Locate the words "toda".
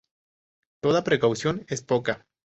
0.81-1.03